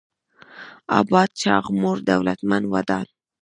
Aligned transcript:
اباد: 0.99 1.29
چاغ، 1.41 1.65
موړ، 1.81 1.97
دولتمن، 2.09 2.63
ودان 2.73 3.05